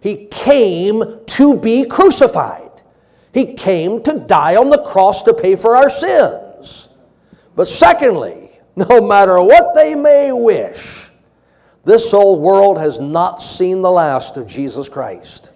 [0.00, 2.70] He came to be crucified.
[3.32, 6.88] He came to die on the cross to pay for our sins.
[7.56, 8.47] But secondly,
[8.78, 11.10] no matter what they may wish,
[11.84, 15.50] this old world has not seen the last of Jesus Christ.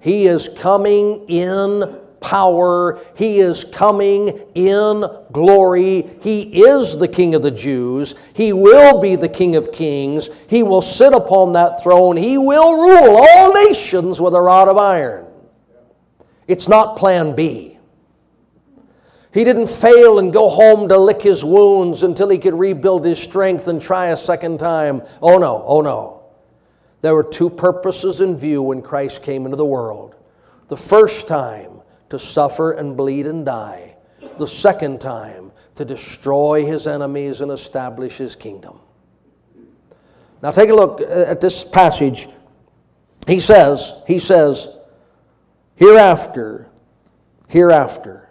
[0.00, 3.00] He is coming in power.
[3.14, 6.10] He is coming in glory.
[6.22, 8.14] He is the King of the Jews.
[8.34, 10.28] He will be the King of kings.
[10.48, 12.16] He will sit upon that throne.
[12.16, 15.26] He will rule all nations with a rod of iron.
[16.48, 17.71] It's not plan B.
[19.32, 23.18] He didn't fail and go home to lick his wounds until he could rebuild his
[23.18, 25.02] strength and try a second time.
[25.22, 26.22] Oh no, oh no.
[27.00, 30.14] There were two purposes in view when Christ came into the world.
[30.68, 31.80] The first time,
[32.10, 33.96] to suffer and bleed and die.
[34.36, 38.78] The second time, to destroy his enemies and establish his kingdom.
[40.42, 42.28] Now take a look at this passage.
[43.26, 44.76] He says, he says,
[45.76, 46.68] hereafter,
[47.48, 48.21] hereafter.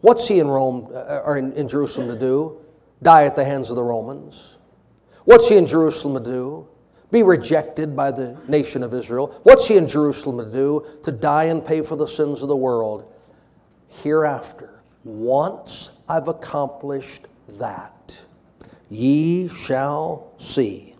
[0.00, 2.58] What's he in Rome uh, or in, in Jerusalem to do?
[3.02, 4.58] Die at the hands of the Romans.
[5.24, 6.68] What's he in Jerusalem to do?
[7.10, 9.38] Be rejected by the nation of Israel.
[9.42, 10.86] What's he in Jerusalem to do?
[11.04, 13.12] To die and pay for the sins of the world.
[14.02, 18.20] Hereafter, once I've accomplished that,
[18.90, 20.94] ye shall see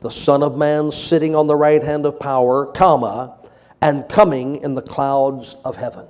[0.00, 3.36] the Son of Man sitting on the right hand of power, comma,
[3.82, 6.06] and coming in the clouds of heaven.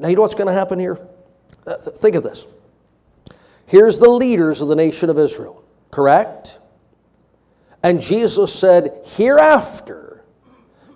[0.00, 0.98] Now, you know what's going to happen here?
[1.66, 2.46] Uh, think of this.
[3.66, 6.58] Here's the leaders of the nation of Israel, correct?
[7.82, 10.24] And Jesus said, Hereafter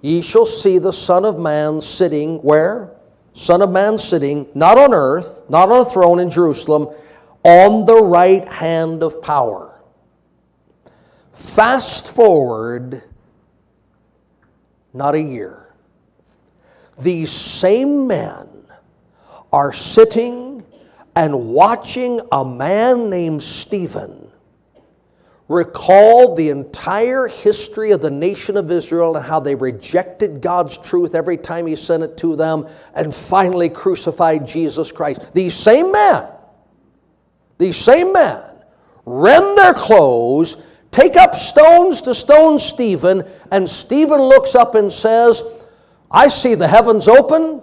[0.00, 2.90] ye shall see the Son of Man sitting where?
[3.34, 6.88] Son of Man sitting, not on earth, not on a throne in Jerusalem,
[7.42, 9.80] on the right hand of power.
[11.32, 13.02] Fast forward
[14.94, 15.74] not a year.
[16.98, 18.53] These same men
[19.54, 20.64] are sitting
[21.14, 24.28] and watching a man named Stephen
[25.46, 31.14] recall the entire history of the nation of Israel and how they rejected God's truth
[31.14, 35.32] every time He sent it to them and finally crucified Jesus Christ.
[35.34, 36.28] These same men,
[37.56, 38.42] these same men,
[39.06, 40.56] rend their clothes,
[40.90, 45.44] take up stones to stone Stephen, and Stephen looks up and says,
[46.10, 47.62] I see the heavens open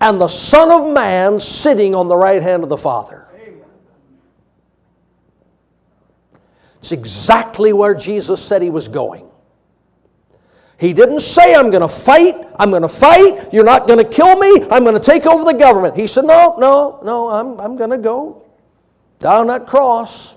[0.00, 3.26] and the Son of Man sitting on the right hand of the Father.
[6.80, 9.26] It's exactly where Jesus said he was going.
[10.76, 14.10] He didn't say, I'm going to fight, I'm going to fight, you're not going to
[14.10, 15.96] kill me, I'm going to take over the government.
[15.96, 18.42] He said, No, no, no, I'm, I'm going to go
[19.18, 20.36] down that cross.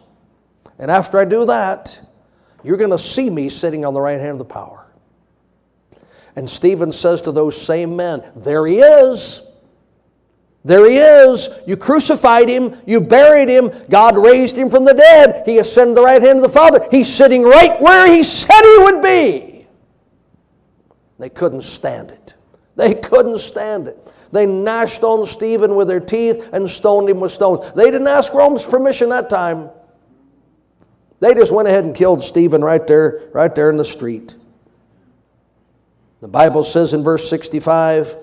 [0.80, 2.00] And after I do that,
[2.64, 4.86] you're going to see me sitting on the right hand of the power.
[6.38, 9.47] And Stephen says to those same men, There he is.
[10.68, 11.48] There he is.
[11.66, 12.76] You crucified him.
[12.86, 13.72] You buried him.
[13.90, 15.44] God raised him from the dead.
[15.46, 16.86] He ascended the right hand of the Father.
[16.92, 19.66] He's sitting right where he said he would be.
[21.20, 22.36] They couldn't stand it.
[22.76, 24.14] They couldn't stand it.
[24.34, 27.72] They gnashed on Stephen with their teeth and stoned him with stones.
[27.72, 29.70] They didn't ask Rome's permission that time.
[31.22, 34.36] They just went ahead and killed Stephen right there, right there in the street.
[36.20, 38.18] The Bible says in verse 65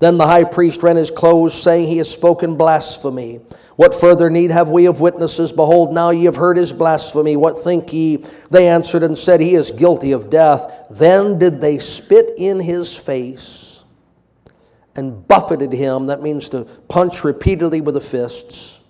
[0.00, 3.40] then the high priest rent his clothes, saying, He has spoken blasphemy.
[3.76, 5.52] What further need have we of witnesses?
[5.52, 7.36] Behold, now ye have heard his blasphemy.
[7.36, 8.24] What think ye?
[8.50, 10.86] They answered and said, He is guilty of death.
[10.90, 13.70] Then did they spit in his face
[14.96, 16.06] and buffeted him.
[16.06, 18.80] That means to punch repeatedly with the fists.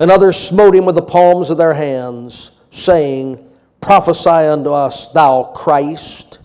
[0.00, 3.44] And others smote him with the palms of their hands, saying,
[3.80, 6.40] Prophesy unto us, thou Christ.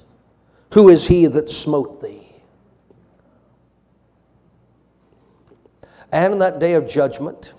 [0.73, 2.12] Who is he that smote thee?
[6.13, 7.55] And in that day of judgment,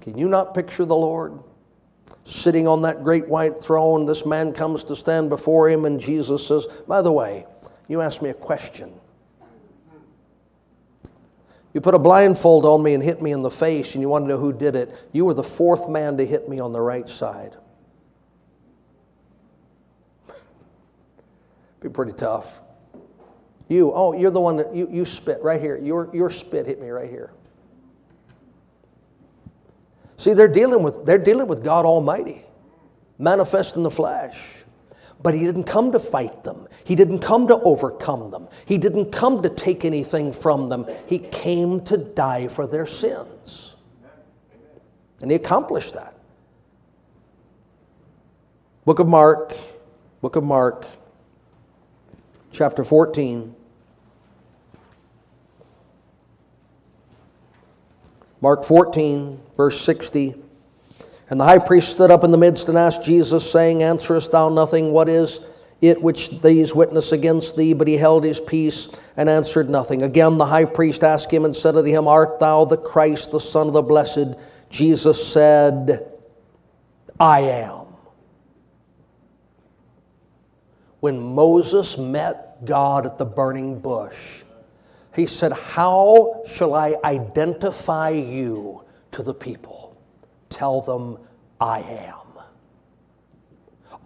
[0.00, 1.38] can you not picture the Lord
[2.24, 4.04] sitting on that great white throne?
[4.04, 7.46] This man comes to stand before him, and Jesus says, By the way,
[7.86, 8.92] you asked me a question.
[11.72, 14.24] You put a blindfold on me and hit me in the face, and you want
[14.24, 14.92] to know who did it.
[15.12, 17.54] You were the fourth man to hit me on the right side.
[21.80, 22.60] Be pretty tough.
[23.68, 25.78] You, oh, you're the one that you, you spit right here.
[25.78, 27.30] Your, your spit hit me right here.
[30.18, 32.44] See, they're dealing with, they're dealing with God Almighty,
[33.18, 34.64] manifest in the flesh.
[35.22, 36.68] But he didn't come to fight them.
[36.84, 38.48] He didn't come to overcome them.
[38.66, 40.86] He didn't come to take anything from them.
[41.06, 43.76] He came to die for their sins.
[45.20, 46.14] And he accomplished that.
[48.84, 49.56] Book of Mark,
[50.20, 50.86] book of Mark,
[52.50, 53.54] chapter 14.
[58.40, 60.34] Mark 14, verse 60.
[61.30, 64.48] And the high priest stood up in the midst and asked Jesus, saying, Answerest thou
[64.48, 64.92] nothing?
[64.92, 65.40] What is
[65.80, 70.02] it which these witness against thee, but he held his peace and answered nothing.
[70.02, 73.40] Again, the high priest asked him and said unto him, Art thou the Christ, the
[73.40, 74.34] Son of the Blessed?
[74.70, 76.12] Jesus said,
[77.20, 77.86] I am.
[81.00, 84.42] When Moses met God at the burning bush,
[85.18, 89.96] he said, How shall I identify you to the people?
[90.48, 91.18] Tell them,
[91.60, 92.14] I am.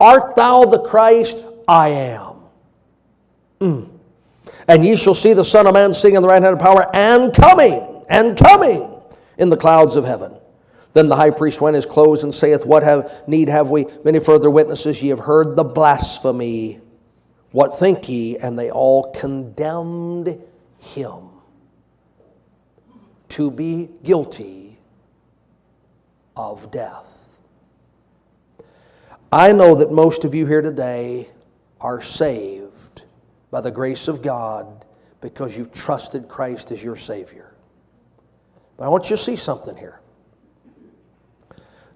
[0.01, 1.37] Art thou the Christ?
[1.69, 2.37] I am.
[3.61, 3.89] Mm.
[4.67, 6.89] And ye shall see the Son of Man sitting in the right hand of power
[6.95, 8.89] and coming, and coming
[9.39, 10.35] in the clouds of heaven.
[10.93, 13.87] Then the high priest went his clothes and saith, What have need have we?
[14.05, 16.81] Many further witnesses, ye have heard the blasphemy.
[17.51, 18.37] What think ye?
[18.39, 20.39] And they all condemned
[20.83, 21.28] him
[23.30, 24.78] to be guilty
[26.37, 27.39] of death.
[29.30, 31.30] I know that most of you here today
[31.80, 33.05] are saved
[33.51, 34.85] by the grace of God
[35.22, 37.55] because you've trusted Christ as your Savior.
[38.76, 40.01] But I want you to see something here.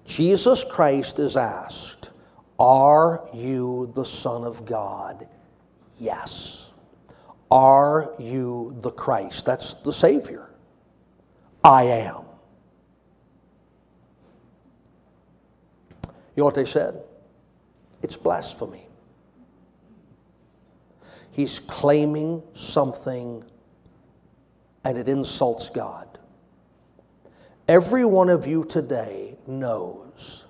[0.05, 2.11] Jesus Christ is asked,
[2.57, 5.27] Are you the Son of God?
[5.99, 6.66] Yes.
[7.49, 9.45] Are you the Christ?
[9.45, 10.49] That's the Savior.
[11.63, 12.23] I am.
[16.35, 17.01] You know what they said?
[18.01, 18.87] It's blasphemy.
[21.31, 23.43] He's claiming something
[24.83, 26.19] and it insults God.
[27.67, 30.45] Every one of you today knows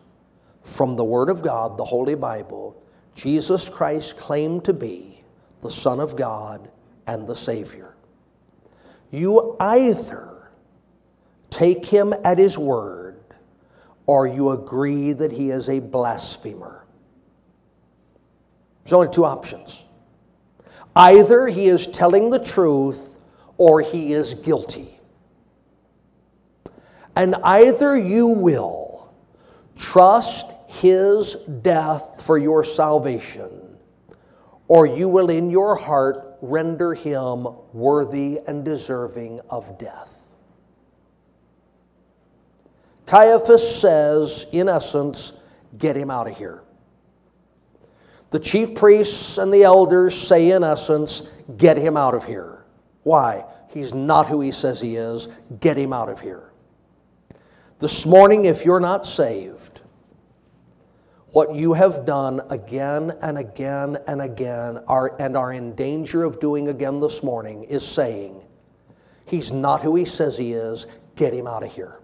[0.61, 2.81] from the Word of God, the Holy Bible,
[3.15, 5.23] Jesus Christ claimed to be
[5.61, 6.69] the Son of God
[7.07, 7.95] and the Savior.
[9.09, 10.51] You either
[11.49, 13.19] take him at his word
[14.05, 16.85] or you agree that he is a blasphemer.
[18.83, 19.85] There's only two options.
[20.95, 23.17] Either he is telling the truth
[23.57, 24.99] or he is guilty.
[27.15, 29.13] And either you will
[29.75, 33.77] trust his death for your salvation,
[34.67, 40.35] or you will in your heart render him worthy and deserving of death.
[43.05, 45.39] Caiaphas says, in essence,
[45.77, 46.63] get him out of here.
[48.31, 52.65] The chief priests and the elders say, in essence, get him out of here.
[53.03, 53.45] Why?
[53.69, 55.29] He's not who he says he is.
[55.61, 56.51] Get him out of here.
[57.79, 59.81] This morning, if you're not saved,
[61.37, 66.39] what you have done again and again and again are, and are in danger of
[66.39, 68.43] doing again this morning is saying,
[69.27, 70.87] He's not who he says he is.
[71.15, 71.99] Get him out of here.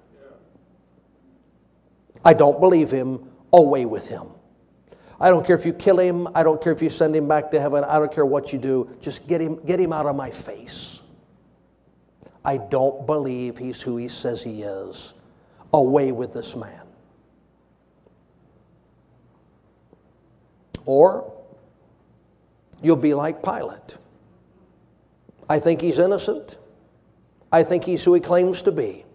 [2.24, 3.28] I don't believe him.
[3.52, 4.28] Away with him.
[5.20, 6.28] I don't care if you kill him.
[6.36, 7.84] I don't care if you send him back to heaven.
[7.84, 8.88] I don't care what you do.
[9.02, 11.02] Just get him, get him out of my face.
[12.46, 15.16] I don't believe he's who he says he is.
[15.74, 16.83] Away with this man.
[20.86, 21.34] Or
[22.82, 23.98] you'll be like Pilate.
[25.50, 26.58] I think he's innocent.
[27.52, 29.06] I think he's who he claims to be.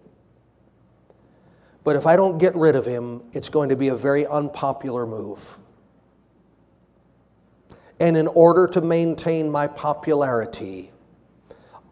[1.83, 5.05] But if I don't get rid of him, it's going to be a very unpopular
[5.05, 5.57] move.
[7.99, 10.91] And in order to maintain my popularity,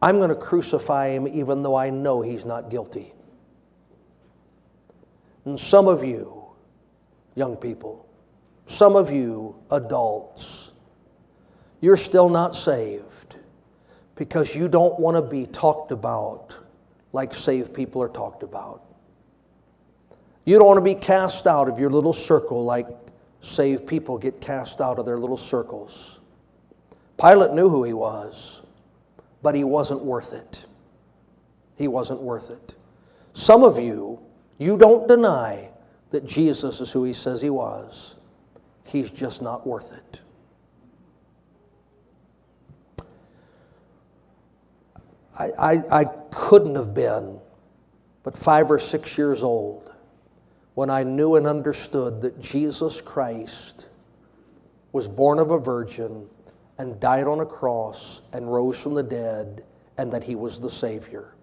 [0.02, 3.14] I'm going to crucify him even though I know he's not guilty.
[5.46, 6.46] And some of you,
[7.36, 8.07] young people,
[8.68, 10.74] some of you, adults,
[11.80, 13.38] you're still not saved
[14.16, 16.58] because you don't want to be talked about
[17.14, 18.84] like saved people are talked about.
[20.44, 22.88] You don't want to be cast out of your little circle like
[23.40, 26.20] saved people get cast out of their little circles.
[27.20, 28.64] Pilate knew who he was,
[29.42, 30.66] but he wasn't worth it.
[31.78, 32.76] He wasn't worth it.
[33.32, 34.20] Some of you,
[34.58, 35.70] you don't deny
[36.12, 38.17] that Jesus is who he says he was.
[38.88, 40.22] He's just not worth it.
[45.38, 47.40] I, I, I couldn't have been
[48.24, 49.94] but five or six years old
[50.74, 53.88] when I knew and understood that Jesus Christ
[54.92, 56.28] was born of a virgin
[56.78, 59.64] and died on a cross and rose from the dead
[59.98, 61.34] and that he was the Savior.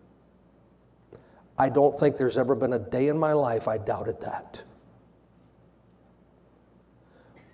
[1.58, 4.62] I don't think there's ever been a day in my life I doubted that.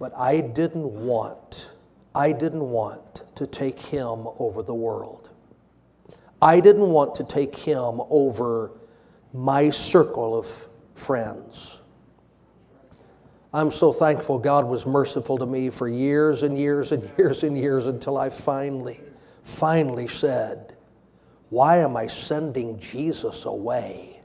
[0.01, 1.73] But I didn't want,
[2.15, 5.29] I didn't want to take him over the world.
[6.41, 8.73] I didn't want to take him over
[9.35, 10.47] my circle of
[10.95, 11.83] friends.
[13.53, 17.59] I'm so thankful God was merciful to me for years and years and years and
[17.59, 19.01] years until I finally,
[19.43, 20.77] finally said,
[21.51, 24.23] Why am I sending Jesus away?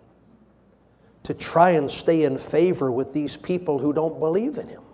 [1.24, 4.85] To try and stay in favor with these people who don't believe in Him.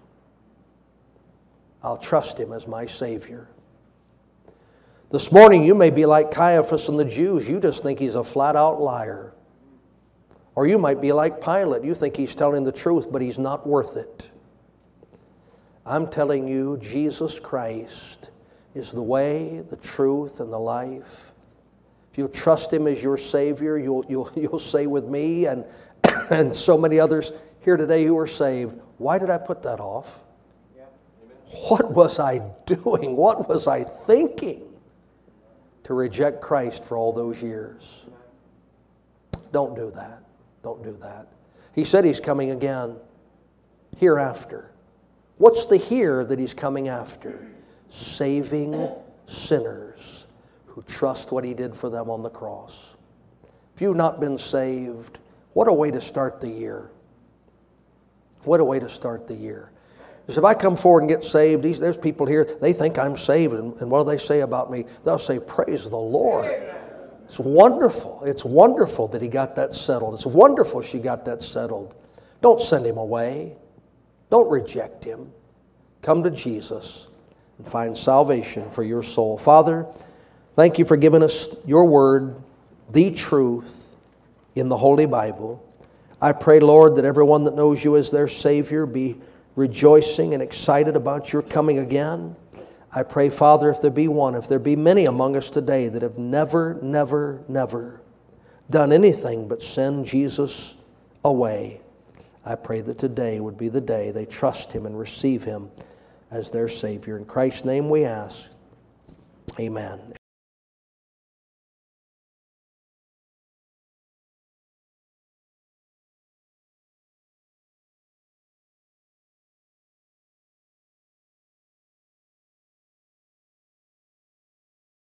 [1.83, 3.47] I'll trust Him as my Savior.
[5.11, 7.49] This morning, you may be like Caiaphas and the Jews.
[7.49, 9.33] You just think he's a flat out liar.
[10.55, 11.83] Or you might be like Pilate.
[11.83, 14.29] You think he's telling the truth, but he's not worth it.
[15.85, 18.29] I'm telling you, Jesus Christ
[18.73, 21.33] is the way, the truth, and the life.
[22.11, 25.65] If you'll trust him as your Savior, you'll, you'll, you'll say with me and,
[26.29, 30.19] and so many others here today who are saved, why did I put that off?
[31.67, 33.15] What was I doing?
[33.15, 34.63] What was I thinking
[35.83, 38.05] to reject Christ for all those years?
[39.51, 40.23] Don't do that.
[40.63, 41.27] Don't do that.
[41.73, 42.95] He said he's coming again
[43.97, 44.71] hereafter.
[45.37, 47.47] What's the here that he's coming after?
[47.89, 48.89] Saving
[49.25, 50.27] sinners
[50.67, 52.95] who trust what he did for them on the cross.
[53.75, 55.19] If you've not been saved,
[55.53, 56.89] what a way to start the year.
[58.43, 59.71] What a way to start the year.
[60.27, 63.53] If I come forward and get saved, these, there's people here, they think I'm saved,
[63.53, 64.85] and, and what do they say about me?
[65.03, 66.51] They'll say, Praise the Lord.
[67.25, 68.23] It's wonderful.
[68.25, 70.13] It's wonderful that he got that settled.
[70.15, 71.95] It's wonderful she got that settled.
[72.41, 73.55] Don't send him away.
[74.29, 75.31] Don't reject him.
[76.01, 77.07] Come to Jesus
[77.57, 79.37] and find salvation for your soul.
[79.37, 79.85] Father,
[80.55, 82.35] thank you for giving us your word,
[82.89, 83.95] the truth
[84.55, 85.63] in the Holy Bible.
[86.21, 89.15] I pray, Lord, that everyone that knows you as their Savior be
[89.55, 92.35] rejoicing and excited about your coming again.
[92.93, 96.01] I pray, Father, if there be one, if there be many among us today that
[96.01, 98.01] have never, never, never
[98.69, 100.75] done anything but send Jesus
[101.23, 101.81] away,
[102.45, 105.69] I pray that today would be the day they trust Him and receive Him
[106.31, 107.17] as their Savior.
[107.17, 108.51] In Christ's name we ask.
[109.59, 110.20] Amen.